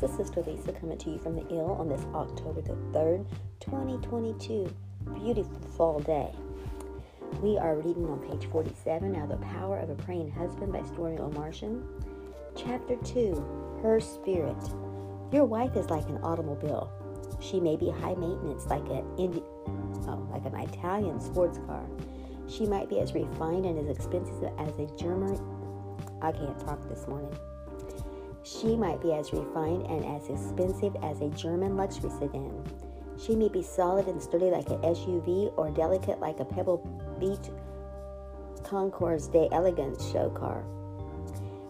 This 0.00 0.12
is 0.12 0.16
Sister 0.16 0.42
Lisa 0.46 0.72
coming 0.72 0.96
to 0.96 1.10
you 1.10 1.18
from 1.18 1.36
the 1.36 1.46
ill 1.50 1.72
on 1.72 1.86
this 1.86 2.06
October 2.14 2.62
the 2.62 2.72
3rd, 2.96 3.26
2022. 3.60 4.74
Beautiful 5.12 5.60
fall 5.76 6.00
day. 6.00 6.32
We 7.42 7.58
are 7.58 7.76
reading 7.76 8.06
on 8.06 8.18
page 8.20 8.48
47 8.50 9.12
now 9.12 9.26
The 9.26 9.36
Power 9.36 9.78
of 9.78 9.90
a 9.90 9.94
Praying 9.96 10.30
Husband 10.30 10.72
by 10.72 10.80
Stormie 10.80 11.20
Omartian. 11.20 11.82
Chapter 12.56 12.96
2 12.96 13.80
Her 13.82 14.00
Spirit. 14.00 14.56
Your 15.32 15.44
wife 15.44 15.76
is 15.76 15.90
like 15.90 16.08
an 16.08 16.16
automobile. 16.22 16.90
She 17.38 17.60
may 17.60 17.76
be 17.76 17.90
high 17.90 18.14
maintenance 18.14 18.64
like 18.68 18.88
an 18.88 19.04
Indi- 19.18 19.44
oh, 20.08 20.26
like 20.32 20.46
an 20.46 20.58
Italian 20.60 21.20
sports 21.20 21.58
car. 21.66 21.84
She 22.48 22.64
might 22.64 22.88
be 22.88 23.00
as 23.00 23.12
refined 23.12 23.66
and 23.66 23.78
as 23.78 23.94
expensive 23.94 24.50
as 24.58 24.72
a 24.78 24.86
German 24.96 25.38
I 26.22 26.32
can't 26.32 26.58
talk 26.58 26.88
this 26.88 27.06
morning. 27.06 27.36
She 28.50 28.74
might 28.74 29.00
be 29.00 29.12
as 29.12 29.32
refined 29.32 29.86
and 29.86 30.04
as 30.04 30.28
expensive 30.28 30.96
as 31.02 31.20
a 31.20 31.28
German 31.30 31.76
luxury 31.76 32.10
sedan. 32.10 32.64
She 33.16 33.36
may 33.36 33.48
be 33.48 33.62
solid 33.62 34.08
and 34.08 34.20
sturdy 34.20 34.50
like 34.50 34.68
an 34.70 34.78
SUV 34.78 35.52
or 35.56 35.70
delicate 35.70 36.18
like 36.18 36.40
a 36.40 36.44
Pebble 36.44 36.78
Beach 37.20 37.50
Concours 38.64 39.28
d'Elegance 39.28 40.10
show 40.10 40.30
car. 40.30 40.64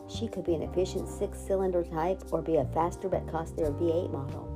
She 0.09 0.27
could 0.27 0.45
be 0.45 0.55
an 0.55 0.63
efficient 0.63 1.09
six 1.09 1.39
cylinder 1.39 1.85
type 1.85 2.23
or 2.33 2.41
be 2.41 2.57
a 2.57 2.65
faster 2.67 3.09
but 3.09 3.31
costlier 3.31 3.73
V8 3.73 4.11
model. 4.11 4.47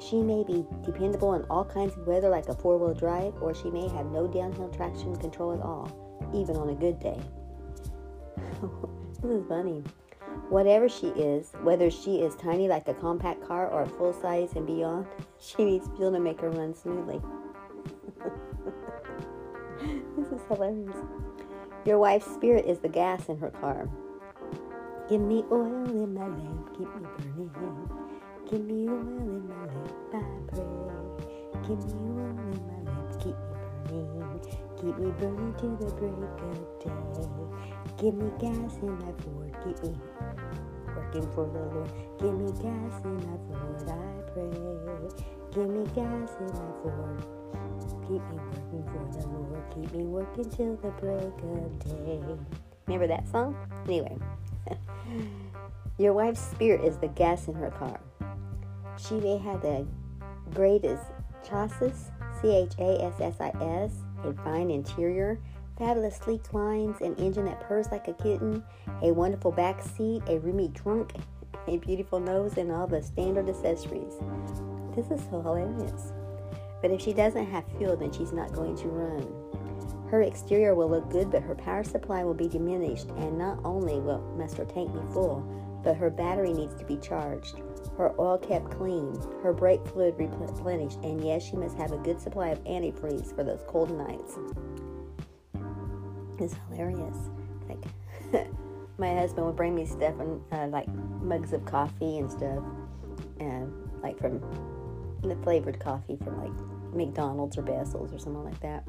She 0.00 0.22
may 0.22 0.42
be 0.42 0.66
dependable 0.82 1.34
in 1.34 1.42
all 1.44 1.64
kinds 1.64 1.96
of 1.96 2.06
weather 2.06 2.30
like 2.30 2.48
a 2.48 2.54
four 2.54 2.78
wheel 2.78 2.94
drive, 2.94 3.34
or 3.40 3.54
she 3.54 3.70
may 3.70 3.88
have 3.88 4.06
no 4.06 4.26
downhill 4.26 4.70
traction 4.70 5.14
control 5.16 5.52
at 5.52 5.60
all, 5.60 5.88
even 6.34 6.56
on 6.56 6.70
a 6.70 6.74
good 6.74 6.98
day. 6.98 7.20
this 9.22 9.30
is 9.30 9.46
funny. 9.48 9.84
Whatever 10.48 10.88
she 10.88 11.08
is, 11.08 11.52
whether 11.62 11.90
she 11.90 12.16
is 12.16 12.34
tiny 12.34 12.66
like 12.68 12.88
a 12.88 12.94
compact 12.94 13.46
car 13.46 13.68
or 13.68 13.86
full 13.86 14.12
size 14.12 14.52
and 14.56 14.66
beyond, 14.66 15.06
she 15.38 15.64
needs 15.64 15.88
fuel 15.96 16.10
to 16.12 16.20
make 16.20 16.40
her 16.40 16.50
run 16.50 16.74
smoothly. 16.74 17.20
this 20.16 20.28
is 20.28 20.40
hilarious. 20.48 20.96
Your 21.84 21.98
wife's 21.98 22.26
spirit 22.32 22.66
is 22.66 22.78
the 22.78 22.88
gas 22.88 23.28
in 23.28 23.38
her 23.38 23.50
car. 23.50 23.88
Give 25.08 25.20
me 25.20 25.44
oil 25.50 25.84
in 25.88 26.14
my 26.14 26.26
lamp, 26.26 26.76
keep 26.76 26.88
me 26.94 27.06
burning. 27.18 27.90
Give 28.50 28.64
me 28.64 28.88
oil 28.88 28.98
in 28.98 29.48
my 29.48 29.66
lamp, 29.66 29.92
I 30.12 30.16
pray. 30.52 30.66
Give 31.68 31.78
me 31.84 31.92
oil 32.10 32.30
in 32.30 32.60
my 32.66 32.78
lamp, 32.90 33.20
keep 33.20 33.34
me 33.34 34.02
burning. 34.04 34.30
Keep 34.80 34.96
me 34.98 35.10
burning 35.18 35.54
to 35.58 35.66
the 35.76 35.92
break 35.94 36.12
of 36.12 36.68
day. 36.80 36.90
Give 37.98 38.14
me 38.14 38.30
gas 38.38 38.78
in 38.78 38.98
my 38.98 39.12
Ford, 39.22 39.54
keep 39.62 39.82
me 39.82 39.94
working 40.96 41.30
for 41.32 41.46
the 41.46 41.60
Lord. 41.74 41.90
Give 42.18 42.34
me 42.34 42.50
gas 42.62 43.04
in 43.04 43.16
my 43.16 43.36
Ford, 43.46 43.88
I 43.88 44.30
pray. 44.32 44.50
Give 45.52 45.68
me 45.68 45.84
gas 45.94 46.30
in 46.38 46.46
my 46.46 46.70
Ford. 46.82 47.24
Keep 48.02 48.22
me 48.30 48.38
working 48.50 48.84
for 48.86 49.20
the 49.20 49.26
Lord. 49.28 49.62
Keep 49.74 49.92
me 49.94 50.04
working 50.04 50.50
till 50.50 50.76
the 50.76 50.90
break 51.00 51.22
of 51.22 51.78
day. 51.84 52.20
Remember 52.86 53.06
that 53.06 53.28
song? 53.28 53.56
Anyway, 53.86 54.16
your 55.98 56.12
wife's 56.12 56.40
spirit 56.40 56.84
is 56.84 56.98
the 56.98 57.08
gas 57.08 57.48
in 57.48 57.54
her 57.54 57.70
car. 57.70 58.00
She 58.96 59.14
may 59.14 59.38
have 59.38 59.62
the 59.62 59.86
greatest 60.54 61.04
chassis, 61.48 61.92
C 62.40 62.48
H 62.48 62.72
A 62.78 63.02
S 63.04 63.20
S 63.20 63.34
I 63.40 63.50
S, 63.60 63.92
a 64.24 64.32
fine 64.44 64.70
interior, 64.70 65.38
fabulous 65.80 66.18
sleek 66.18 66.52
lines, 66.52 67.00
an 67.00 67.16
engine 67.16 67.46
that 67.46 67.58
purrs 67.60 67.88
like 67.90 68.06
a 68.06 68.12
kitten, 68.12 68.62
a 69.02 69.10
wonderful 69.10 69.50
back 69.50 69.82
seat, 69.82 70.22
a 70.28 70.38
roomy 70.38 70.70
trunk, 70.74 71.14
a 71.66 71.78
beautiful 71.78 72.20
nose, 72.20 72.58
and 72.58 72.70
all 72.70 72.86
the 72.86 73.02
standard 73.02 73.48
accessories. 73.48 74.12
This 74.94 75.10
is 75.10 75.26
so 75.30 75.40
hilarious. 75.40 76.12
But 76.82 76.90
if 76.90 77.00
she 77.00 77.14
doesn't 77.14 77.50
have 77.50 77.64
fuel, 77.78 77.96
then 77.96 78.12
she's 78.12 78.32
not 78.32 78.52
going 78.52 78.76
to 78.76 78.88
run. 78.88 80.10
Her 80.10 80.22
exterior 80.22 80.74
will 80.74 80.90
look 80.90 81.10
good, 81.10 81.30
but 81.30 81.42
her 81.42 81.54
power 81.54 81.82
supply 81.82 82.24
will 82.24 82.34
be 82.34 82.48
diminished, 82.48 83.08
and 83.16 83.38
not 83.38 83.58
only 83.64 84.00
will 84.00 84.20
must 84.36 84.58
her 84.58 84.66
tank 84.66 84.92
be 84.92 85.12
full, 85.14 85.40
but 85.82 85.96
her 85.96 86.10
battery 86.10 86.52
needs 86.52 86.74
to 86.74 86.84
be 86.84 86.98
charged, 86.98 87.56
her 87.96 88.18
oil 88.18 88.38
kept 88.38 88.70
clean, 88.70 89.14
her 89.42 89.52
brake 89.52 89.84
fluid 89.86 90.14
replenished, 90.18 90.98
and 91.02 91.24
yes, 91.24 91.42
she 91.42 91.56
must 91.56 91.76
have 91.76 91.92
a 91.92 91.98
good 91.98 92.20
supply 92.20 92.48
of 92.48 92.62
antifreeze 92.64 93.34
for 93.34 93.44
those 93.44 93.62
cold 93.66 93.90
nights. 93.90 94.38
It's 96.40 96.54
hilarious. 96.70 97.16
Like 97.68 97.84
my 98.98 99.14
husband 99.14 99.46
would 99.46 99.56
bring 99.56 99.74
me 99.74 99.84
stuff 99.84 100.18
and 100.18 100.40
uh, 100.52 100.68
like 100.68 100.88
mugs 101.22 101.52
of 101.52 101.64
coffee 101.66 102.18
and 102.18 102.30
stuff, 102.30 102.62
and 103.38 103.72
like 104.02 104.18
from 104.18 104.40
the 105.22 105.36
flavored 105.42 105.78
coffee 105.78 106.16
from 106.16 106.42
like 106.42 106.94
McDonald's 106.94 107.58
or 107.58 107.62
Bessel's 107.62 108.12
or 108.12 108.18
something 108.18 108.44
like 108.44 108.60
that, 108.60 108.84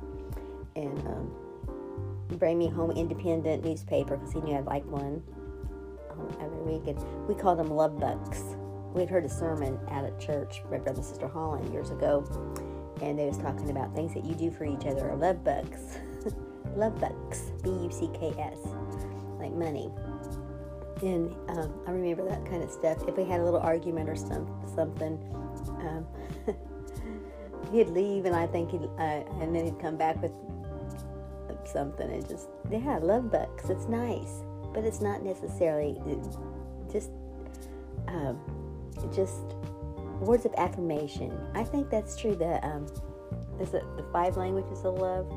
and 0.77 0.97
um, 1.07 1.31
bring 2.37 2.57
me 2.57 2.69
home 2.69 2.91
independent 2.91 3.65
newspaper 3.65 4.15
because 4.15 4.31
he 4.31 4.39
knew 4.39 4.55
I'd 4.55 4.65
like 4.65 4.85
one 4.85 5.21
um, 6.09 6.37
every 6.39 6.59
week. 6.59 6.87
And 6.87 7.27
we 7.27 7.35
called 7.35 7.59
them 7.59 7.69
love 7.69 7.99
bucks. 7.99 8.43
We'd 8.93 9.09
heard 9.09 9.25
a 9.25 9.29
sermon 9.29 9.77
out 9.89 10.05
at 10.05 10.19
church 10.19 10.61
by 10.69 10.77
Brother 10.77 10.99
and 10.99 11.05
Sister 11.05 11.27
Holland 11.27 11.71
years 11.71 11.91
ago, 11.91 12.25
and 13.01 13.19
they 13.19 13.25
was 13.25 13.37
talking 13.37 13.69
about 13.69 13.93
things 13.93 14.13
that 14.13 14.23
you 14.23 14.35
do 14.35 14.51
for 14.51 14.63
each 14.63 14.85
other 14.85 15.09
are 15.09 15.17
love 15.17 15.43
bucks. 15.43 15.97
love 16.75 16.99
bucks, 16.99 17.51
B 17.63 17.69
U 17.69 17.89
C 17.91 18.09
K 18.13 18.33
S, 18.37 18.57
like 19.39 19.53
money. 19.53 19.89
And 21.01 21.33
um, 21.49 21.73
I 21.87 21.91
remember 21.91 22.27
that 22.29 22.45
kind 22.45 22.63
of 22.63 22.71
stuff. 22.71 22.97
If 23.07 23.17
we 23.17 23.23
had 23.23 23.39
a 23.39 23.43
little 23.43 23.59
argument 23.59 24.09
or 24.09 24.15
some 24.15 24.47
something, 24.75 25.17
um, 25.81 26.05
he'd 27.71 27.89
leave, 27.89 28.25
and 28.25 28.35
I 28.35 28.45
think 28.47 28.71
he'd, 28.71 28.83
uh, 28.83 29.23
and 29.41 29.55
then 29.55 29.65
he'd 29.65 29.79
come 29.79 29.97
back 29.97 30.21
with 30.21 30.31
something, 31.65 32.09
and 32.09 32.27
just 32.27 32.49
yeah, 32.69 32.99
love 33.01 33.31
bucks. 33.31 33.69
It's 33.69 33.87
nice, 33.87 34.43
but 34.73 34.83
it's 34.83 35.01
not 35.01 35.23
necessarily 35.23 35.97
just 36.91 37.09
um, 38.07 38.39
just 39.13 39.41
words 40.19 40.45
of 40.45 40.53
affirmation. 40.57 41.37
I 41.55 41.63
think 41.63 41.89
that's 41.89 42.15
true. 42.15 42.35
The 42.35 42.63
um, 42.65 42.85
is 43.59 43.73
it 43.73 43.83
the 43.97 44.03
five 44.11 44.37
languages 44.37 44.85
of 44.85 44.95
love? 44.95 45.27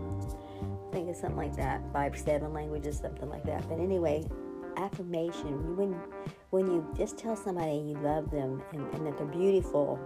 Think 0.94 1.08
it's 1.08 1.22
something 1.22 1.36
like 1.36 1.56
that. 1.56 1.82
Five, 1.92 2.16
seven 2.16 2.52
languages, 2.52 2.98
something 2.98 3.28
like 3.28 3.42
that. 3.46 3.68
But 3.68 3.80
anyway, 3.80 4.24
affirmation. 4.76 5.76
When 5.76 6.00
when 6.50 6.68
you 6.68 6.86
just 6.96 7.18
tell 7.18 7.34
somebody 7.34 7.78
you 7.78 7.98
love 8.00 8.30
them 8.30 8.62
and, 8.72 8.94
and 8.94 9.04
that 9.04 9.18
they're 9.18 9.26
beautiful, 9.26 9.98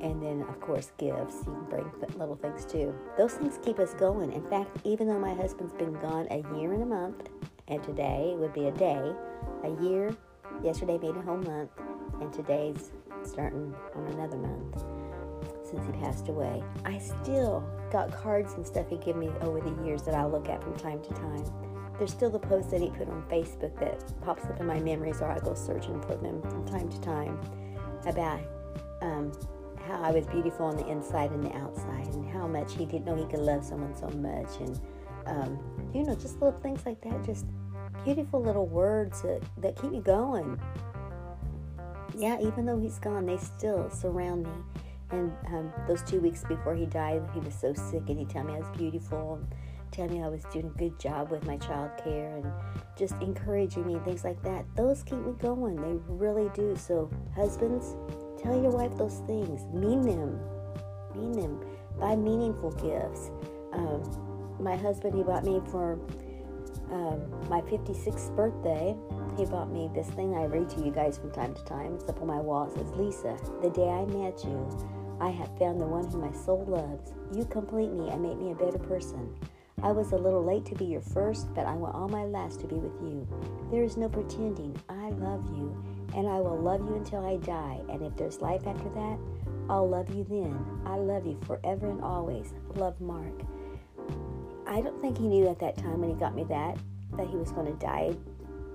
and 0.00 0.20
then 0.20 0.42
of 0.48 0.60
course 0.60 0.90
gifts. 0.98 1.36
You 1.46 1.52
can 1.52 1.64
bring 1.70 2.18
little 2.18 2.34
things 2.34 2.64
too. 2.64 2.92
Those 3.16 3.34
things 3.34 3.60
keep 3.62 3.78
us 3.78 3.94
going. 3.94 4.32
In 4.32 4.42
fact, 4.50 4.78
even 4.82 5.06
though 5.06 5.20
my 5.20 5.32
husband's 5.32 5.74
been 5.74 5.92
gone 6.00 6.26
a 6.32 6.38
year 6.58 6.72
and 6.72 6.82
a 6.82 6.86
month, 6.86 7.28
and 7.68 7.80
today 7.84 8.34
would 8.36 8.52
be 8.52 8.66
a 8.66 8.72
day, 8.72 9.12
a 9.62 9.70
year. 9.80 10.10
Yesterday 10.64 10.98
made 10.98 11.14
a 11.14 11.22
whole 11.22 11.36
month, 11.36 11.70
and 12.20 12.32
today's 12.32 12.90
starting 13.22 13.72
on 13.94 14.08
another 14.08 14.38
month 14.38 14.84
since 15.70 15.86
he 15.86 15.92
passed 16.04 16.28
away. 16.28 16.62
I 16.84 16.98
still 16.98 17.64
got 17.90 18.12
cards 18.12 18.54
and 18.54 18.66
stuff 18.66 18.88
he 18.88 18.96
gave 18.98 19.16
me 19.16 19.28
over 19.40 19.60
the 19.60 19.84
years 19.84 20.02
that 20.02 20.14
I'll 20.14 20.30
look 20.30 20.48
at 20.48 20.62
from 20.62 20.76
time 20.76 21.02
to 21.02 21.08
time. 21.14 21.44
There's 21.98 22.12
still 22.12 22.30
the 22.30 22.38
posts 22.38 22.70
that 22.70 22.80
he 22.80 22.90
put 22.90 23.08
on 23.08 23.22
Facebook 23.30 23.78
that 23.80 24.02
pops 24.22 24.44
up 24.44 24.58
in 24.60 24.66
my 24.66 24.80
memories, 24.80 25.20
or 25.20 25.30
I 25.30 25.38
go 25.38 25.54
searching 25.54 26.00
for 26.02 26.16
them 26.16 26.40
from 26.42 26.66
time 26.66 26.88
to 26.88 27.00
time 27.00 27.38
about 28.06 28.40
um, 29.02 29.32
how 29.86 30.00
I 30.02 30.10
was 30.10 30.26
beautiful 30.26 30.66
on 30.66 30.76
the 30.76 30.86
inside 30.86 31.30
and 31.30 31.44
the 31.44 31.54
outside, 31.56 32.06
and 32.14 32.26
how 32.30 32.46
much 32.46 32.74
he 32.74 32.86
didn't 32.86 33.04
know 33.04 33.16
he 33.16 33.26
could 33.26 33.40
love 33.40 33.64
someone 33.64 33.94
so 33.94 34.08
much, 34.08 34.60
and 34.60 34.80
um, 35.26 35.58
you 35.94 36.02
know, 36.02 36.14
just 36.14 36.40
little 36.40 36.58
things 36.60 36.86
like 36.86 37.00
that. 37.02 37.22
Just 37.24 37.46
beautiful 38.04 38.42
little 38.42 38.66
words 38.66 39.22
that, 39.22 39.42
that 39.58 39.80
keep 39.80 39.92
you 39.92 40.00
going. 40.00 40.58
Yeah, 42.16 42.38
even 42.40 42.64
though 42.66 42.78
he's 42.78 42.98
gone, 42.98 43.26
they 43.26 43.36
still 43.36 43.90
surround 43.90 44.44
me. 44.44 44.79
And 45.12 45.32
um, 45.48 45.72
those 45.88 46.02
two 46.02 46.20
weeks 46.20 46.44
before 46.44 46.74
he 46.74 46.86
died, 46.86 47.22
he 47.34 47.40
was 47.40 47.54
so 47.54 47.72
sick, 47.74 48.02
and 48.08 48.18
he'd 48.18 48.30
tell 48.30 48.44
me 48.44 48.54
I 48.54 48.58
was 48.58 48.76
beautiful, 48.76 49.40
tell 49.90 50.08
me 50.08 50.22
I 50.22 50.28
was 50.28 50.44
doing 50.52 50.66
a 50.66 50.78
good 50.78 50.98
job 51.00 51.30
with 51.30 51.44
my 51.44 51.56
child 51.56 51.90
care, 52.02 52.36
and 52.36 52.52
just 52.96 53.14
encouraging 53.20 53.86
me 53.86 53.94
and 53.94 54.04
things 54.04 54.24
like 54.24 54.42
that. 54.42 54.64
Those 54.76 55.02
keep 55.02 55.18
me 55.18 55.32
going. 55.38 55.76
They 55.76 55.98
really 56.06 56.50
do. 56.54 56.76
So, 56.76 57.10
husbands, 57.34 57.96
tell 58.40 58.60
your 58.60 58.70
wife 58.70 58.96
those 58.96 59.20
things. 59.26 59.62
Mean 59.74 60.02
them. 60.02 60.40
Mean 61.14 61.32
them. 61.32 61.60
Buy 61.98 62.14
meaningful 62.16 62.70
gifts. 62.72 63.30
Um, 63.72 64.56
my 64.60 64.76
husband, 64.76 65.14
he 65.14 65.22
bought 65.22 65.44
me 65.44 65.60
for 65.70 65.98
um, 66.92 67.48
my 67.48 67.60
56th 67.62 68.34
birthday, 68.34 68.96
he 69.36 69.44
bought 69.44 69.70
me 69.70 69.90
this 69.94 70.08
thing 70.08 70.34
I 70.34 70.44
read 70.44 70.68
to 70.70 70.84
you 70.84 70.90
guys 70.90 71.18
from 71.18 71.30
time 71.30 71.54
to 71.54 71.64
time. 71.64 71.94
It's 71.94 72.08
up 72.08 72.20
on 72.20 72.26
my 72.26 72.40
wall. 72.40 72.66
It 72.66 72.74
says, 72.74 72.90
Lisa, 72.94 73.36
the 73.62 73.70
day 73.70 73.88
I 73.88 74.04
met 74.06 74.44
you, 74.44 74.68
I 75.20 75.30
have 75.30 75.58
found 75.58 75.80
the 75.80 75.86
one 75.86 76.08
whom 76.08 76.22
my 76.22 76.32
soul 76.32 76.64
loves. 76.66 77.12
You 77.36 77.44
complete 77.44 77.92
me 77.92 78.08
and 78.08 78.22
make 78.22 78.38
me 78.38 78.52
a 78.52 78.54
better 78.54 78.78
person. 78.78 79.34
I 79.82 79.92
was 79.92 80.12
a 80.12 80.16
little 80.16 80.44
late 80.44 80.64
to 80.66 80.74
be 80.74 80.84
your 80.86 81.00
first, 81.00 81.52
but 81.54 81.66
I 81.66 81.74
want 81.74 81.94
all 81.94 82.08
my 82.08 82.24
last 82.24 82.60
to 82.60 82.66
be 82.66 82.76
with 82.76 83.00
you. 83.02 83.26
There 83.70 83.82
is 83.82 83.96
no 83.96 84.08
pretending. 84.08 84.76
I 84.88 85.10
love 85.10 85.44
you. 85.56 85.76
and 86.14 86.28
I 86.28 86.40
will 86.40 86.58
love 86.58 86.80
you 86.80 86.96
until 86.96 87.24
I 87.24 87.36
die. 87.36 87.80
And 87.88 88.02
if 88.02 88.16
there's 88.16 88.40
life 88.40 88.66
after 88.66 88.88
that, 88.90 89.18
I'll 89.68 89.88
love 89.88 90.12
you 90.14 90.24
then. 90.28 90.58
I 90.84 90.96
love 90.96 91.26
you 91.26 91.38
forever 91.46 91.88
and 91.90 92.02
always. 92.02 92.52
Love 92.74 93.00
Mark. 93.00 93.42
I 94.66 94.80
don't 94.80 95.00
think 95.00 95.18
he 95.18 95.28
knew 95.28 95.48
at 95.48 95.58
that 95.60 95.76
time 95.76 96.00
when 96.00 96.10
he 96.10 96.16
got 96.16 96.34
me 96.34 96.44
that 96.44 96.78
that 97.16 97.26
he 97.28 97.36
was 97.36 97.50
going 97.52 97.66
to 97.66 97.78
die 97.84 98.14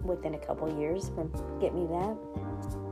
within 0.04 0.36
a 0.36 0.38
couple 0.38 0.80
years 0.80 1.10
from 1.16 1.32
get 1.60 1.74
me 1.74 1.88
that. 1.88 2.85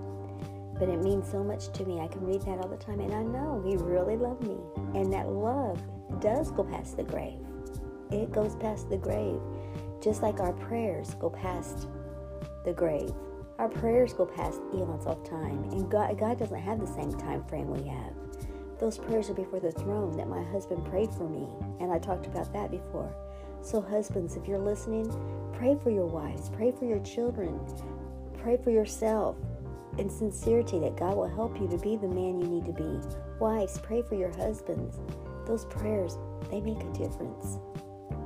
But 0.80 0.90
it 0.90 1.02
means 1.02 1.30
so 1.30 1.44
much 1.44 1.72
to 1.74 1.86
me. 1.86 2.00
I 2.00 2.08
can 2.08 2.25
read 2.25 2.42
that 2.42 2.60
all 2.60 2.68
the 2.68 2.78
time, 2.78 3.00
and 3.00 3.14
I 3.14 3.24
know 3.24 3.64
he 3.66 3.78
really 3.78 4.18
loved 4.18 4.48
me. 4.48 4.58
And 5.00 5.12
that 5.14 5.30
love 5.30 5.81
does 6.20 6.52
go 6.52 6.64
past 6.64 6.98
the 6.98 7.04
grave. 7.04 7.40
It 8.12 8.31
goes 8.31 8.56
past 8.56 8.90
the 8.90 8.98
grave, 8.98 9.40
just 10.02 10.22
like 10.22 10.40
our 10.40 10.54
prayers 10.54 11.16
go 11.16 11.30
past 11.30 11.88
the 12.66 12.74
grave. 12.74 13.12
Our 13.60 13.70
prayers 13.70 14.14
go 14.14 14.25
past 14.25 14.62
eons 14.74 15.06
of 15.06 15.24
time, 15.28 15.64
and 15.72 15.90
God, 15.90 16.18
God 16.20 16.40
doesn't 16.40 16.60
have 16.60 16.80
the 16.80 16.88
same 16.88 17.12
time 17.14 17.44
frame 17.46 17.69
we 17.69 17.88
have. 17.88 18.14
Those 18.80 18.98
prayers 18.98 19.30
are 19.30 19.36
before 19.36 19.60
the 19.60 19.72
throne 19.72 20.18
that 20.18 20.28
my 20.28 20.44
husband 20.44 20.86
prayed 20.86 21.12
for 21.14 21.30
me, 21.30 21.48
and 21.80 21.92
I 21.92 22.00
talked 22.00 22.26
about 22.26 22.52
that 22.54 22.72
before. 22.72 23.16
So, 23.62 23.80
husbands, 23.80 24.36
if 24.36 24.48
you're 24.48 24.60
listening, 24.60 25.08
pray 25.54 25.78
for 25.81 25.90
your 25.90 26.06
wives, 26.06 26.50
pray 26.50 26.72
for 26.72 26.86
your 26.86 27.00
children, 27.00 27.60
pray 28.42 28.58
for 28.58 28.72
yourself 28.72 29.38
in 29.98 30.10
sincerity 30.10 30.80
that 30.80 30.98
God 30.98 31.16
will 31.16 31.28
help 31.28 31.60
you 31.60 31.68
to 31.68 31.78
be 31.78 31.95
the 31.95 32.07
man 32.07 32.40
you 32.40 32.48
need 32.48 32.66
to 32.66 32.74
be. 32.74 33.00
Wives, 33.40 33.80
pray 33.80 34.01
for 34.01 34.16
your 34.16 34.31
husbands. 34.38 35.00
Those 35.45 35.66
prayers, 35.66 36.18
they 36.50 36.62
make 36.62 36.81
a 36.81 36.92
difference. 36.94 37.60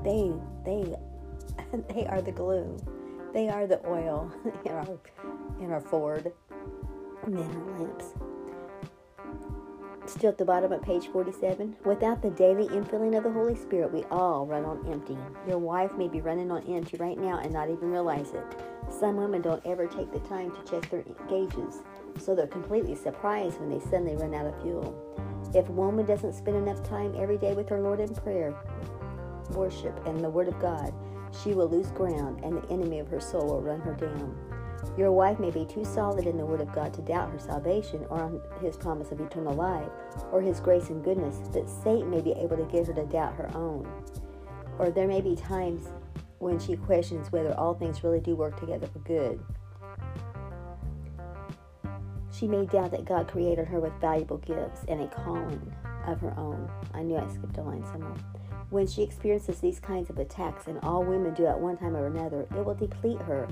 They, 0.04 0.32
they, 0.66 0.96
they 1.94 2.06
are 2.08 2.22
the 2.22 2.32
glue. 2.32 2.78
They 3.34 3.50
are 3.50 3.68
the 3.68 3.86
oil 3.88 4.32
in 4.66 4.72
our, 4.72 5.00
in 5.60 5.72
our 5.72 5.82
Ford 5.82 6.32
and 7.26 7.38
in 7.38 7.46
our 7.46 7.80
lamps. 7.80 8.14
Still 10.06 10.30
at 10.30 10.38
the 10.38 10.46
bottom 10.46 10.72
of 10.72 10.82
page 10.82 11.08
47. 11.08 11.76
Without 11.84 12.22
the 12.22 12.30
daily 12.30 12.68
infilling 12.70 13.18
of 13.18 13.26
the 13.26 13.32
Holy 13.32 13.56
Spirit, 13.56 13.92
we 13.92 14.04
all 14.06 14.46
run 14.46 14.64
on 14.64 14.88
empty. 14.88 15.18
Your 15.46 15.58
wife 15.58 15.92
may 15.98 16.08
be 16.08 16.22
running 16.22 16.50
on 16.50 16.64
empty 16.64 16.96
right 16.96 17.18
now 17.18 17.40
and 17.40 17.52
not 17.52 17.70
even 17.70 17.92
realize 17.92 18.32
it. 18.32 18.46
Some 18.90 19.18
women 19.18 19.42
don't 19.42 19.66
ever 19.66 19.88
take 19.88 20.12
the 20.12 20.20
time 20.20 20.52
to 20.52 20.72
check 20.72 20.90
their 20.90 21.04
gauges, 21.30 21.82
so 22.18 22.36
they're 22.36 22.48
completely 22.48 22.96
surprised 22.96 23.60
when 23.60 23.70
they 23.70 23.80
suddenly 23.80 24.16
run 24.16 24.34
out 24.34 24.48
of 24.48 24.62
fuel. 24.62 24.96
If 25.54 25.70
a 25.70 25.72
woman 25.72 26.06
doesn't 26.06 26.34
spend 26.34 26.58
enough 26.58 26.84
time 26.84 27.16
every 27.18 27.38
day 27.38 27.54
with 27.54 27.70
her 27.70 27.80
Lord 27.80 28.00
in 28.00 28.14
prayer, 28.16 28.56
worship, 29.52 30.06
and 30.06 30.24
the 30.24 30.30
Word 30.30 30.48
of 30.48 30.60
God, 30.60 30.94
she 31.44 31.54
will 31.54 31.70
lose 31.70 31.92
ground 31.92 32.44
and 32.44 32.62
the 32.62 32.72
enemy 32.72 33.00
of 33.00 33.08
her 33.10 33.20
soul 33.20 33.48
will 33.48 33.62
run 33.62 33.82
her 33.82 33.94
down. 33.94 34.36
Your 34.98 35.12
wife 35.12 35.40
may 35.40 35.52
be 35.52 35.66
too 35.66 35.86
solid 35.86 36.26
in 36.26 36.38
the 36.38 36.46
Word 36.46 36.62
of 36.62 36.74
God 36.74 36.94
to 36.96 37.02
doubt 37.02 37.32
her 37.32 37.40
salvation 37.40 38.06
or 38.10 38.42
His 38.62 38.78
promise 38.78 39.12
of 39.12 39.22
eternal 39.22 39.54
life 39.54 39.90
or 40.32 40.42
His 40.42 40.60
grace 40.60 40.90
and 40.90 41.04
goodness, 41.04 41.38
but 41.54 41.70
Satan 41.70 42.10
may 42.10 42.22
be 42.22 42.32
able 42.32 42.58
to 42.58 42.66
get 42.66 42.88
her 42.88 42.94
to 42.94 43.06
doubt 43.06 43.36
her 43.36 43.50
own. 43.56 43.88
Or 44.80 44.90
there 44.90 45.08
may 45.08 45.22
be 45.22 45.36
times 45.36 45.88
when 46.40 46.60
she 46.60 46.76
questions 46.76 47.32
whether 47.32 47.54
all 47.56 47.74
things 47.74 48.04
really 48.04 48.20
do 48.20 48.36
work 48.36 48.60
together 48.60 48.88
for 48.88 49.00
good. 49.00 49.40
She 52.32 52.48
may 52.48 52.66
doubt 52.66 52.92
that 52.92 53.06
God 53.06 53.28
created 53.28 53.68
her 53.68 53.80
with 53.80 53.94
valuable 54.00 54.38
gifts 54.38 54.86
and 54.88 55.02
a 55.02 55.08
calling 55.08 55.74
of 56.06 56.20
her 56.22 56.34
own. 56.38 56.70
I 56.94 57.02
knew 57.02 57.18
I 57.18 57.28
skipped 57.28 57.58
a 57.58 57.64
line 57.64 57.84
somewhere. 57.86 58.14
When 58.70 58.86
she 58.86 59.02
experiences 59.02 59.60
these 59.60 59.80
kinds 59.80 60.10
of 60.10 60.20
attacks, 60.20 60.68
and 60.68 60.78
all 60.84 61.04
women 61.04 61.34
do 61.34 61.46
at 61.46 61.60
one 61.60 61.78
time 61.78 61.96
or 61.96 62.08
another, 62.08 62.42
it 62.56 62.66
will 62.66 62.76
deplete 62.76 63.22
her. 63.22 63.48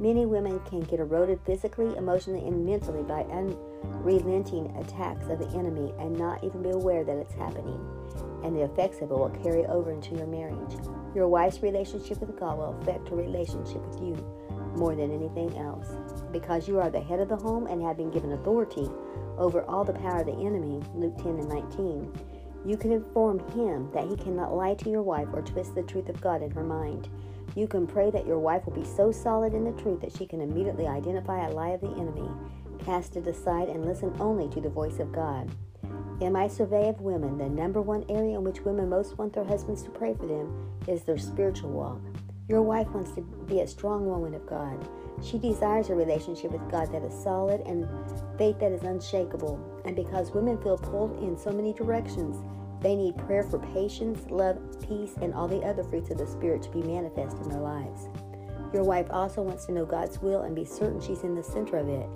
Many 0.00 0.26
women 0.26 0.60
can 0.68 0.80
get 0.80 1.00
eroded 1.00 1.40
physically, 1.46 1.96
emotionally, 1.96 2.46
and 2.46 2.66
mentally 2.66 3.02
by 3.02 3.22
unrelenting 3.22 4.76
attacks 4.76 5.28
of 5.28 5.38
the 5.38 5.48
enemy 5.56 5.94
and 5.98 6.18
not 6.18 6.44
even 6.44 6.62
be 6.62 6.70
aware 6.70 7.04
that 7.04 7.16
it's 7.16 7.34
happening. 7.34 7.80
And 8.46 8.54
the 8.54 8.62
effects 8.62 9.02
of 9.02 9.10
it 9.10 9.18
will 9.18 9.28
carry 9.42 9.66
over 9.66 9.90
into 9.90 10.14
your 10.14 10.28
marriage. 10.28 10.78
Your 11.14 11.26
wife's 11.26 11.62
relationship 11.62 12.20
with 12.20 12.38
God 12.38 12.56
will 12.56 12.78
affect 12.80 13.08
her 13.08 13.16
relationship 13.16 13.84
with 13.84 14.00
you 14.00 14.14
more 14.76 14.94
than 14.94 15.10
anything 15.10 15.58
else. 15.58 15.88
Because 16.32 16.68
you 16.68 16.78
are 16.78 16.88
the 16.88 17.00
head 17.00 17.18
of 17.18 17.28
the 17.28 17.36
home 17.36 17.66
and 17.66 17.82
have 17.82 17.96
been 17.96 18.10
given 18.10 18.32
authority 18.32 18.88
over 19.36 19.62
all 19.64 19.84
the 19.84 19.92
power 19.92 20.20
of 20.20 20.26
the 20.26 20.46
enemy, 20.46 20.80
Luke 20.94 21.16
10 21.18 21.26
and 21.26 21.48
19 21.48 22.12
you 22.66 22.76
can 22.76 22.90
inform 22.90 23.38
him 23.50 23.88
that 23.94 24.08
he 24.08 24.16
cannot 24.16 24.52
lie 24.52 24.74
to 24.74 24.90
your 24.90 25.02
wife 25.02 25.28
or 25.32 25.40
twist 25.40 25.76
the 25.76 25.84
truth 25.84 26.08
of 26.08 26.20
God 26.20 26.42
in 26.42 26.50
her 26.50 26.64
mind. 26.64 27.08
You 27.54 27.68
can 27.68 27.86
pray 27.86 28.10
that 28.10 28.26
your 28.26 28.40
wife 28.40 28.66
will 28.66 28.72
be 28.72 28.84
so 28.84 29.12
solid 29.12 29.54
in 29.54 29.64
the 29.64 29.80
truth 29.80 30.00
that 30.00 30.16
she 30.16 30.26
can 30.26 30.40
immediately 30.40 30.86
identify 30.86 31.46
a 31.46 31.52
lie 31.52 31.70
of 31.70 31.80
the 31.80 31.92
enemy, 31.92 32.28
cast 32.84 33.16
it 33.16 33.26
aside, 33.28 33.68
and 33.68 33.86
listen 33.86 34.12
only 34.18 34.48
to 34.48 34.60
the 34.60 34.68
voice 34.68 34.98
of 34.98 35.12
God. 35.12 35.48
In 36.18 36.32
my 36.32 36.48
survey 36.48 36.88
of 36.88 37.02
women, 37.02 37.36
the 37.36 37.46
number 37.46 37.82
one 37.82 38.02
area 38.08 38.38
in 38.38 38.44
which 38.44 38.62
women 38.62 38.88
most 38.88 39.18
want 39.18 39.34
their 39.34 39.44
husbands 39.44 39.82
to 39.82 39.90
pray 39.90 40.14
for 40.14 40.26
them 40.26 40.50
is 40.88 41.02
their 41.02 41.18
spiritual 41.18 41.68
walk. 41.68 42.00
Your 42.48 42.62
wife 42.62 42.88
wants 42.88 43.10
to 43.12 43.20
be 43.20 43.60
a 43.60 43.66
strong 43.66 44.06
woman 44.06 44.32
of 44.32 44.46
God. 44.46 44.88
She 45.22 45.36
desires 45.36 45.90
a 45.90 45.94
relationship 45.94 46.52
with 46.52 46.70
God 46.70 46.90
that 46.92 47.02
is 47.02 47.12
solid 47.12 47.60
and 47.66 47.86
faith 48.38 48.58
that 48.60 48.72
is 48.72 48.82
unshakable. 48.82 49.60
And 49.84 49.94
because 49.94 50.30
women 50.30 50.56
feel 50.62 50.78
pulled 50.78 51.22
in 51.22 51.36
so 51.36 51.50
many 51.50 51.74
directions, 51.74 52.36
they 52.80 52.94
need 52.94 53.18
prayer 53.18 53.42
for 53.42 53.58
patience, 53.58 54.30
love, 54.30 54.58
peace, 54.88 55.16
and 55.20 55.34
all 55.34 55.48
the 55.48 55.62
other 55.66 55.84
fruits 55.84 56.10
of 56.10 56.16
the 56.16 56.26
Spirit 56.26 56.62
to 56.62 56.70
be 56.70 56.82
manifest 56.82 57.36
in 57.38 57.50
their 57.50 57.60
lives. 57.60 58.08
Your 58.72 58.84
wife 58.84 59.06
also 59.10 59.42
wants 59.42 59.66
to 59.66 59.72
know 59.72 59.84
God's 59.84 60.22
will 60.22 60.42
and 60.42 60.56
be 60.56 60.64
certain 60.64 61.00
she's 61.00 61.24
in 61.24 61.34
the 61.34 61.42
center 61.42 61.76
of 61.76 61.88
it. 61.90 62.08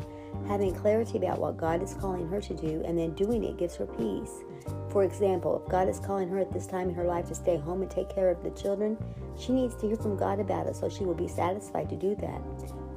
Having 0.48 0.74
clarity 0.74 1.18
about 1.18 1.38
what 1.38 1.56
God 1.56 1.82
is 1.82 1.94
calling 1.94 2.28
her 2.28 2.40
to 2.40 2.54
do 2.54 2.82
and 2.84 2.98
then 2.98 3.14
doing 3.14 3.44
it 3.44 3.56
gives 3.56 3.76
her 3.76 3.86
peace. 3.86 4.42
For 4.90 5.04
example, 5.04 5.62
if 5.64 5.70
God 5.70 5.88
is 5.88 6.00
calling 6.00 6.28
her 6.28 6.38
at 6.38 6.52
this 6.52 6.66
time 6.66 6.88
in 6.88 6.94
her 6.94 7.04
life 7.04 7.26
to 7.28 7.34
stay 7.34 7.56
home 7.56 7.82
and 7.82 7.90
take 7.90 8.12
care 8.12 8.30
of 8.30 8.42
the 8.42 8.50
children, 8.50 8.98
she 9.38 9.52
needs 9.52 9.76
to 9.76 9.86
hear 9.86 9.96
from 9.96 10.16
God 10.16 10.40
about 10.40 10.66
it 10.66 10.76
so 10.76 10.88
she 10.88 11.04
will 11.04 11.14
be 11.14 11.28
satisfied 11.28 11.88
to 11.90 11.96
do 11.96 12.16
that. 12.16 12.42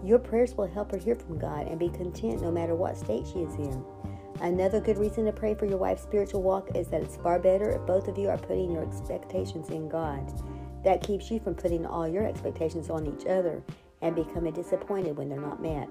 Your 0.03 0.19
prayers 0.19 0.55
will 0.55 0.67
help 0.67 0.91
her 0.91 0.97
hear 0.97 1.15
from 1.15 1.37
God 1.37 1.67
and 1.67 1.79
be 1.79 1.89
content 1.89 2.41
no 2.41 2.51
matter 2.51 2.75
what 2.75 2.97
state 2.97 3.25
she 3.27 3.39
is 3.39 3.55
in. 3.55 3.83
Another 4.41 4.81
good 4.81 4.97
reason 4.97 5.25
to 5.25 5.31
pray 5.31 5.53
for 5.53 5.65
your 5.65 5.77
wife's 5.77 6.03
spiritual 6.03 6.41
walk 6.41 6.69
is 6.75 6.87
that 6.87 7.01
it's 7.01 7.15
far 7.17 7.39
better 7.39 7.69
if 7.69 7.85
both 7.85 8.07
of 8.07 8.17
you 8.17 8.29
are 8.29 8.37
putting 8.37 8.71
your 8.71 8.83
expectations 8.83 9.69
in 9.69 9.87
God. 9.87 10.33
That 10.83 11.01
keeps 11.01 11.31
you 11.31 11.39
from 11.39 11.55
putting 11.55 11.85
all 11.85 12.07
your 12.07 12.27
expectations 12.27 12.89
on 12.89 13.05
each 13.07 13.25
other 13.25 13.63
and 14.01 14.15
becoming 14.15 14.53
disappointed 14.53 15.15
when 15.15 15.29
they're 15.29 15.39
not 15.39 15.61
met. 15.61 15.87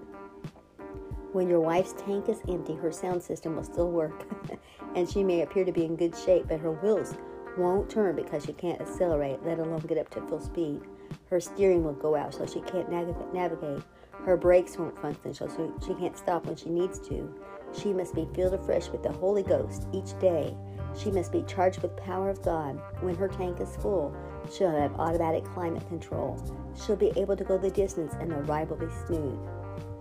When 1.32 1.48
your 1.48 1.60
wife's 1.60 1.94
tank 1.94 2.28
is 2.28 2.42
empty, 2.46 2.74
her 2.74 2.92
sound 2.92 3.22
system 3.22 3.56
will 3.56 3.64
still 3.64 3.90
work, 3.90 4.26
and 4.94 5.08
she 5.08 5.24
may 5.24 5.40
appear 5.40 5.64
to 5.64 5.72
be 5.72 5.86
in 5.86 5.96
good 5.96 6.14
shape, 6.14 6.46
but 6.48 6.60
her 6.60 6.72
wheels 6.72 7.14
won't 7.56 7.88
turn 7.88 8.16
because 8.16 8.44
she 8.44 8.52
can't 8.52 8.80
accelerate, 8.80 9.42
let 9.42 9.58
alone 9.58 9.80
get 9.80 9.96
up 9.96 10.10
to 10.10 10.20
full 10.28 10.40
speed. 10.40 10.82
Her 11.30 11.40
steering 11.40 11.84
will 11.84 11.94
go 11.94 12.14
out 12.14 12.34
so 12.34 12.44
she 12.44 12.60
can't 12.60 12.90
navigate. 12.90 13.82
Her 14.26 14.36
brakes 14.36 14.76
won't 14.76 14.98
function 14.98 15.32
so 15.32 15.48
she 15.84 15.94
can't 15.94 16.18
stop 16.18 16.44
when 16.44 16.56
she 16.56 16.68
needs 16.68 16.98
to. 17.08 17.34
She 17.72 17.94
must 17.94 18.14
be 18.14 18.28
filled 18.34 18.52
afresh 18.52 18.88
with 18.90 19.02
the 19.02 19.12
Holy 19.12 19.42
Ghost 19.42 19.88
each 19.92 20.18
day. 20.18 20.54
She 20.94 21.10
must 21.10 21.32
be 21.32 21.42
charged 21.44 21.80
with 21.80 21.96
power 21.96 22.28
of 22.28 22.42
God. 22.42 22.78
When 23.00 23.14
her 23.16 23.28
tank 23.28 23.60
is 23.60 23.74
full, 23.76 24.14
she'll 24.52 24.70
have 24.70 25.00
automatic 25.00 25.44
climate 25.44 25.88
control. 25.88 26.38
She'll 26.74 26.96
be 26.96 27.12
able 27.16 27.36
to 27.36 27.44
go 27.44 27.56
the 27.56 27.70
distance 27.70 28.12
and 28.20 28.30
the 28.30 28.36
ride 28.42 28.68
will 28.68 28.76
be 28.76 28.92
smooth. 29.06 29.38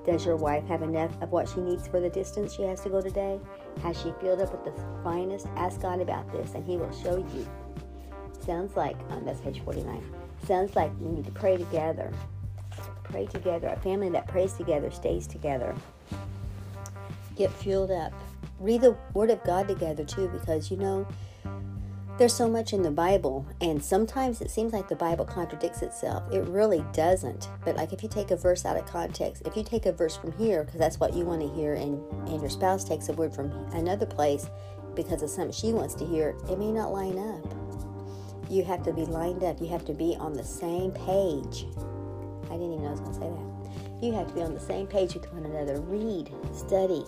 Does 0.06 0.26
your 0.26 0.36
wife 0.36 0.66
have 0.68 0.82
enough 0.82 1.12
of 1.22 1.32
what 1.32 1.48
she 1.48 1.62
needs 1.62 1.88
for 1.88 2.00
the 2.00 2.10
distance 2.10 2.54
she 2.54 2.64
has 2.64 2.82
to 2.82 2.90
go 2.90 3.02
today? 3.02 3.40
Has 3.84 4.00
she 4.02 4.14
filled 4.20 4.42
up 4.42 4.52
with 4.52 4.64
the 4.64 4.84
finest? 5.04 5.48
Ask 5.56 5.82
God 5.82 6.02
about 6.02 6.32
this 6.32 6.54
and 6.54 6.66
He 6.66 6.78
will 6.78 6.92
show 7.04 7.18
you. 7.18 7.48
Sounds 8.44 8.76
like, 8.76 8.98
um, 9.12 9.26
that's 9.26 9.42
page 9.42 9.62
49. 9.64 10.04
Sounds 10.48 10.76
like 10.76 10.92
we 11.00 11.10
need 11.10 11.26
to 11.26 11.32
pray 11.32 11.58
together. 11.58 12.12
Pray 13.04 13.28
together. 13.28 13.68
A 13.68 13.80
family 13.82 14.10
that 14.10 14.28
prays 14.28 14.54
together 14.54 14.90
stays 14.90 15.28
together 15.28 15.76
get 17.36 17.52
fueled 17.52 17.92
up. 17.92 18.14
Read 18.60 18.82
the 18.82 18.96
Word 19.14 19.32
of 19.32 19.44
God 19.44 19.68
together 19.68 20.04
too, 20.04 20.28
because 20.28 20.70
you 20.70 20.78
know, 20.78 21.08
there's 22.22 22.36
so 22.36 22.48
much 22.48 22.72
in 22.72 22.84
the 22.84 22.92
Bible, 22.92 23.48
and 23.62 23.84
sometimes 23.84 24.42
it 24.42 24.52
seems 24.52 24.74
like 24.74 24.88
the 24.88 24.96
Bible 24.96 25.26
contradicts 25.26 25.82
itself. 25.82 26.32
It 26.32 26.44
really 26.44 26.86
doesn't. 26.94 27.50
But 27.66 27.76
like 27.76 27.94
if 27.94 28.04
you 28.04 28.10
take 28.10 28.30
a 28.30 28.36
verse 28.36 28.64
out 28.64 28.78
of 28.78 28.86
context, 28.86 29.42
if 29.44 29.58
you 29.58 29.64
take 29.64 29.88
a 29.88 29.92
verse 29.92 30.18
from 30.18 30.32
here 30.34 30.64
because 30.64 30.78
that's 30.78 31.00
what 31.00 31.16
you 31.16 31.26
want 31.26 31.42
to 31.42 31.48
hear, 31.48 31.74
and 31.74 32.00
and 32.30 32.40
your 32.40 32.50
spouse 32.52 32.84
takes 32.84 33.10
a 33.10 33.14
word 33.14 33.34
from 33.34 33.50
another 33.74 34.06
place 34.06 34.52
because 34.96 35.24
of 35.24 35.32
something 35.32 35.52
she 35.52 35.74
wants 35.74 35.96
to 35.96 36.06
hear, 36.06 36.36
it 36.48 36.60
may 36.60 36.72
not 36.72 36.94
line 36.94 37.18
up. 37.18 37.44
You 38.52 38.64
have 38.66 38.84
to 38.84 38.94
be 38.94 39.06
lined 39.06 39.44
up. 39.44 39.60
You 39.60 39.70
have 39.70 39.86
to 39.86 39.94
be 39.94 40.16
on 40.20 40.34
the 40.34 40.44
same 40.44 40.92
page. 40.92 41.66
I 42.52 42.54
didn't 42.54 42.74
even 42.74 42.84
know 42.84 42.90
I 42.90 42.92
was 42.92 43.00
going 43.00 43.14
to 43.14 43.20
say 43.20 43.30
that. 43.32 44.04
You 44.06 44.14
have 44.14 44.28
to 44.28 44.34
be 44.36 44.44
on 44.44 44.54
the 44.54 44.60
same 44.60 44.86
page 44.86 45.16
with 45.16 45.26
one 45.34 45.46
another. 45.48 45.82
Read, 45.82 46.30
study, 46.54 47.04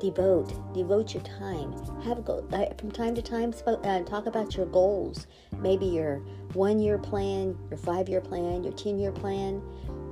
devote 0.00 0.74
devote 0.74 1.14
your 1.14 1.22
time 1.22 1.72
have 2.02 2.18
uh, 2.28 2.66
from 2.78 2.90
time 2.90 3.14
to 3.14 3.22
time 3.22 3.52
uh, 3.66 4.00
talk 4.04 4.26
about 4.26 4.56
your 4.56 4.66
goals 4.66 5.26
maybe 5.58 5.86
your 5.86 6.18
one 6.54 6.78
year 6.78 6.98
plan 6.98 7.56
your 7.70 7.78
five 7.78 8.08
year 8.08 8.20
plan 8.20 8.62
your 8.62 8.72
10 8.72 8.98
year 8.98 9.12
plan 9.12 9.62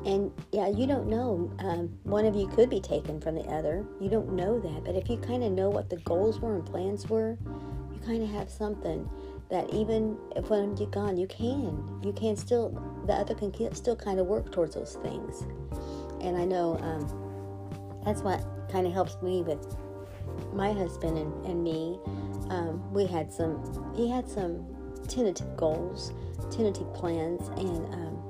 and 0.07 0.31
yeah, 0.53 0.69
you 0.69 0.87
don't 0.87 1.09
know. 1.09 1.51
Um, 1.59 1.99
one 2.05 2.27
of 2.27 2.37
you 2.37 2.47
could 2.47 2.71
be 2.71 2.81
taken 2.81 3.21
from 3.21 3.35
the 3.35 3.43
other. 3.43 3.85
You 4.01 4.09
don't 4.09 4.35
know 4.35 4.61
that. 4.61 4.85
But 4.85 4.95
if 4.95 5.11
you 5.11 5.17
kind 5.17 5.43
of 5.43 5.51
know 5.51 5.69
what 5.69 5.91
the 5.91 5.97
goals 5.97 6.39
were 6.39 6.55
and 6.55 6.65
plans 6.65 7.09
were, 7.09 7.37
you 7.93 8.01
kind 8.07 8.23
of 8.23 8.31
have 8.31 8.49
something 8.49 9.11
that 9.51 9.69
even 9.75 10.17
if 10.37 10.49
one 10.49 10.71
of 10.71 10.81
you 10.81 10.87
gone, 10.87 11.17
you 11.17 11.27
can. 11.27 12.01
You 12.05 12.13
can 12.13 12.37
still, 12.37 12.71
the 13.07 13.15
other 13.15 13.35
can 13.35 13.75
still 13.75 13.97
kind 13.97 14.21
of 14.21 14.27
work 14.27 14.53
towards 14.53 14.77
those 14.77 14.95
things. 15.03 15.43
And 16.21 16.37
I 16.37 16.45
know 16.45 16.77
um, 16.79 18.01
that's 18.05 18.23
what 18.23 18.45
kind 18.71 18.87
of 18.87 18.93
helps 18.93 19.21
me 19.23 19.43
with 19.43 19.77
my 20.53 20.73
husband 20.73 21.19
and, 21.19 21.47
and 21.47 21.63
me. 21.63 21.99
Um, 22.51 22.93
we 22.93 23.07
had 23.07 23.33
some, 23.33 23.93
he 23.97 24.09
had 24.09 24.29
some 24.29 24.67
tentative 25.09 25.57
goals, 25.57 26.13
tentative 26.51 26.93
plans, 26.95 27.49
and 27.59 27.95
um, 27.95 28.27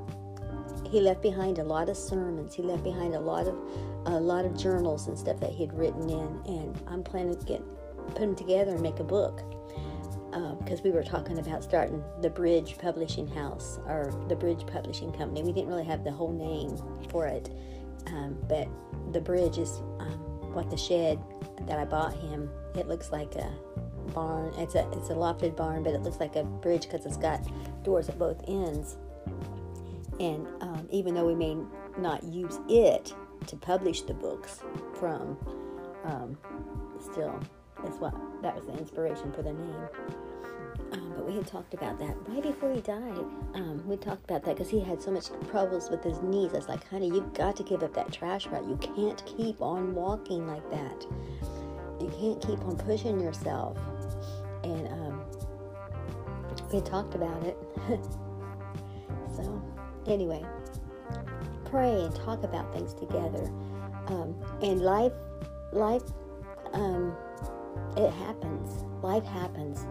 he 0.90 1.00
left 1.00 1.22
behind 1.22 1.58
a 1.58 1.64
lot 1.64 1.88
of 1.88 1.96
sermons. 1.96 2.54
He 2.54 2.62
left 2.62 2.84
behind 2.84 3.14
a 3.14 3.20
lot 3.20 3.46
of 3.46 3.56
a 4.06 4.20
lot 4.20 4.44
of 4.44 4.56
journals 4.56 5.08
and 5.08 5.18
stuff 5.18 5.40
that 5.40 5.50
he 5.50 5.64
had 5.64 5.76
written 5.76 6.08
in, 6.08 6.40
and 6.46 6.80
I'm 6.86 7.02
planning 7.02 7.36
to 7.36 7.44
get 7.44 7.60
put 8.08 8.20
them 8.20 8.36
together 8.36 8.72
and 8.72 8.80
make 8.80 9.00
a 9.00 9.04
book 9.04 9.42
because 10.60 10.80
uh, 10.80 10.82
we 10.84 10.90
were 10.90 11.02
talking 11.02 11.38
about 11.38 11.64
starting 11.64 12.02
the 12.20 12.28
Bridge 12.28 12.76
Publishing 12.78 13.26
House 13.26 13.78
or 13.86 14.12
the 14.28 14.36
Bridge 14.36 14.66
Publishing 14.66 15.10
Company. 15.12 15.42
We 15.42 15.52
didn't 15.52 15.68
really 15.68 15.84
have 15.84 16.04
the 16.04 16.10
whole 16.10 16.32
name 16.32 16.76
for 17.08 17.26
it, 17.26 17.50
um, 18.08 18.36
but 18.48 18.68
the 19.12 19.20
Bridge 19.20 19.58
is 19.58 19.80
um, 19.98 20.25
what 20.56 20.70
the 20.70 20.76
shed 20.76 21.22
that 21.66 21.78
I 21.78 21.84
bought 21.84 22.14
him. 22.14 22.50
It 22.74 22.88
looks 22.88 23.12
like 23.12 23.34
a 23.36 23.52
barn. 24.14 24.52
It's 24.56 24.74
a 24.74 24.90
it's 24.92 25.10
a 25.10 25.14
lofted 25.14 25.54
barn, 25.54 25.84
but 25.84 25.92
it 25.92 26.02
looks 26.02 26.18
like 26.18 26.34
a 26.34 26.42
bridge 26.42 26.82
because 26.82 27.04
it's 27.06 27.18
got 27.18 27.40
doors 27.84 28.08
at 28.08 28.18
both 28.18 28.42
ends. 28.48 28.96
And 30.18 30.48
um, 30.62 30.88
even 30.90 31.14
though 31.14 31.26
we 31.26 31.34
may 31.34 31.56
not 31.98 32.24
use 32.24 32.58
it 32.68 33.14
to 33.46 33.56
publish 33.56 34.00
the 34.02 34.14
books 34.14 34.60
from, 34.98 35.36
um, 36.04 36.38
still, 36.98 37.38
that's 37.84 37.98
what 37.98 38.14
that 38.42 38.56
was 38.56 38.64
the 38.64 38.72
inspiration 38.78 39.30
for 39.32 39.42
the 39.42 39.52
name. 39.52 39.88
Um, 40.92 41.12
but 41.16 41.26
we 41.26 41.36
had 41.36 41.46
talked 41.46 41.74
about 41.74 41.98
that 41.98 42.14
right 42.28 42.42
before 42.42 42.72
he 42.72 42.80
died. 42.80 43.24
Um, 43.54 43.82
we 43.86 43.96
talked 43.96 44.24
about 44.24 44.44
that 44.44 44.56
because 44.56 44.70
he 44.70 44.80
had 44.80 45.02
so 45.02 45.10
much 45.10 45.26
troubles 45.50 45.90
with 45.90 46.02
his 46.04 46.20
knees. 46.22 46.52
I 46.52 46.56
was 46.56 46.68
like, 46.68 46.86
honey, 46.88 47.08
you've 47.08 47.34
got 47.34 47.56
to 47.56 47.62
give 47.62 47.82
up 47.82 47.94
that 47.94 48.12
trash 48.12 48.46
route. 48.46 48.68
You 48.68 48.76
can't 48.76 49.24
keep 49.26 49.60
on 49.60 49.94
walking 49.94 50.46
like 50.46 50.68
that. 50.70 51.06
You 52.00 52.08
can't 52.18 52.40
keep 52.40 52.60
on 52.64 52.76
pushing 52.76 53.20
yourself. 53.20 53.78
And 54.62 54.88
um, 54.88 55.24
we 56.72 56.80
talked 56.80 57.14
about 57.14 57.42
it. 57.44 57.56
so 59.34 59.62
anyway, 60.06 60.44
pray 61.64 62.02
and 62.02 62.14
talk 62.14 62.42
about 62.42 62.72
things 62.72 62.94
together. 62.94 63.50
Um, 64.08 64.36
and 64.62 64.80
life, 64.80 65.12
life, 65.72 66.02
um, 66.72 67.16
it 67.96 68.10
happens. 68.12 68.84
Life 69.02 69.24
happens. 69.24 69.86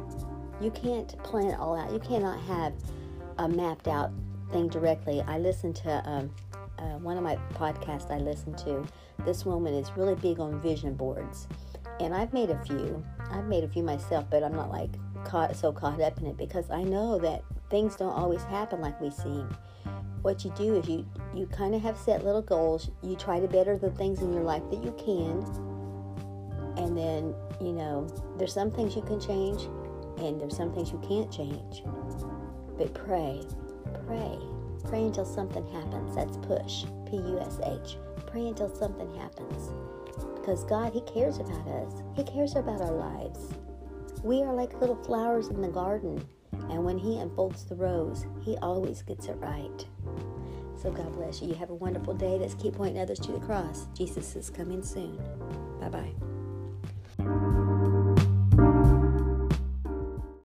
You 0.61 0.71
can't 0.71 1.17
plan 1.23 1.47
it 1.47 1.59
all 1.59 1.77
out. 1.77 1.91
You 1.91 1.99
cannot 1.99 2.39
have 2.41 2.73
a 3.37 3.47
mapped 3.47 3.87
out 3.87 4.11
thing 4.51 4.67
directly. 4.67 5.21
I 5.21 5.37
listened 5.37 5.75
to 5.77 6.09
um, 6.09 6.31
uh, 6.77 6.97
one 6.99 7.17
of 7.17 7.23
my 7.23 7.37
podcasts 7.53 8.11
I 8.11 8.19
listened 8.19 8.57
to. 8.59 8.85
This 9.25 9.45
woman 9.45 9.73
is 9.73 9.91
really 9.95 10.15
big 10.15 10.39
on 10.39 10.61
vision 10.61 10.93
boards. 10.93 11.47
And 11.99 12.13
I've 12.13 12.33
made 12.33 12.49
a 12.49 12.63
few. 12.63 13.03
I've 13.31 13.45
made 13.45 13.63
a 13.63 13.67
few 13.67 13.83
myself, 13.83 14.25
but 14.29 14.43
I'm 14.43 14.55
not 14.55 14.69
like 14.69 14.91
caught 15.25 15.55
so 15.55 15.71
caught 15.71 15.99
up 16.01 16.17
in 16.19 16.27
it 16.27 16.37
because 16.37 16.69
I 16.69 16.83
know 16.83 17.17
that 17.19 17.43
things 17.69 17.95
don't 17.95 18.13
always 18.13 18.43
happen 18.43 18.79
like 18.79 18.99
we 19.01 19.09
seem 19.09 19.49
what 20.25 20.43
you 20.43 20.51
do 20.57 20.75
is 20.75 20.87
you 20.89 21.05
you 21.35 21.45
kind 21.45 21.75
of 21.75 21.81
have 21.83 21.95
set 21.95 22.25
little 22.25 22.41
goals 22.41 22.89
you 23.03 23.15
try 23.15 23.39
to 23.39 23.47
better 23.47 23.77
the 23.77 23.91
things 23.91 24.21
in 24.21 24.33
your 24.33 24.41
life 24.41 24.63
that 24.71 24.83
you 24.83 24.91
can 24.97 25.43
and 26.77 26.97
then 26.97 27.35
you 27.61 27.71
know 27.71 28.07
there's 28.37 28.51
some 28.51 28.71
things 28.71 28.95
you 28.95 29.03
can 29.03 29.19
change 29.19 29.67
and 30.17 30.39
there's 30.39 30.55
some 30.55 30.73
things 30.73 30.91
you 30.91 31.01
can't 31.07 31.31
change 31.31 31.83
but 32.77 32.93
pray 32.93 33.41
pray 34.05 34.37
pray 34.83 35.03
until 35.03 35.25
something 35.25 35.65
happens 35.67 36.15
that's 36.15 36.37
push 36.37 36.85
p-u-s-h 37.09 37.97
pray 38.27 38.47
until 38.47 38.73
something 38.73 39.13
happens 39.15 39.71
because 40.35 40.63
god 40.65 40.93
he 40.93 41.01
cares 41.01 41.37
about 41.37 41.67
us 41.67 42.01
he 42.15 42.23
cares 42.23 42.55
about 42.55 42.81
our 42.81 42.93
lives 42.93 43.53
we 44.23 44.41
are 44.41 44.53
like 44.53 44.79
little 44.79 45.01
flowers 45.03 45.47
in 45.47 45.61
the 45.61 45.67
garden 45.67 46.23
and 46.69 46.83
when 46.83 46.97
he 46.97 47.17
unfolds 47.17 47.65
the 47.65 47.75
rose 47.75 48.25
he 48.41 48.57
always 48.57 49.01
gets 49.01 49.27
it 49.27 49.37
right 49.39 49.85
so 50.85 50.91
God 50.91 51.15
bless 51.15 51.41
you. 51.41 51.47
You 51.47 51.55
have 51.55 51.71
a 51.71 51.75
wonderful 51.75 52.13
day. 52.13 52.37
Let's 52.37 52.53
keep 52.53 52.75
pointing 52.75 53.01
others 53.01 53.19
to 53.21 53.31
the 53.31 53.39
cross. 53.39 53.87
Jesus 53.95 54.35
is 54.35 54.51
coming 54.51 54.83
soon. 54.83 55.17
Bye 55.79 55.89
bye. 55.89 56.24